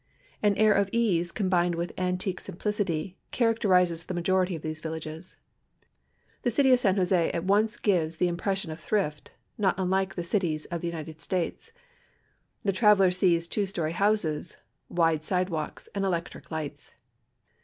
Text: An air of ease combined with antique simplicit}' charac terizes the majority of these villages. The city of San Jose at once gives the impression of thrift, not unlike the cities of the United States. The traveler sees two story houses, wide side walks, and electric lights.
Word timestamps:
An 0.41 0.55
air 0.55 0.73
of 0.73 0.89
ease 0.91 1.31
combined 1.31 1.75
with 1.75 1.93
antique 1.95 2.41
simplicit}' 2.41 3.13
charac 3.31 3.59
terizes 3.59 4.07
the 4.07 4.15
majority 4.15 4.55
of 4.55 4.63
these 4.63 4.79
villages. 4.79 5.35
The 6.41 6.49
city 6.49 6.73
of 6.73 6.79
San 6.79 6.95
Jose 6.95 7.29
at 7.29 7.43
once 7.43 7.77
gives 7.77 8.17
the 8.17 8.27
impression 8.27 8.71
of 8.71 8.79
thrift, 8.79 9.29
not 9.59 9.75
unlike 9.77 10.15
the 10.15 10.23
cities 10.23 10.65
of 10.71 10.81
the 10.81 10.87
United 10.87 11.21
States. 11.21 11.71
The 12.63 12.73
traveler 12.73 13.11
sees 13.11 13.47
two 13.47 13.67
story 13.67 13.91
houses, 13.91 14.57
wide 14.89 15.23
side 15.23 15.49
walks, 15.51 15.87
and 15.93 16.03
electric 16.03 16.49
lights. 16.49 16.93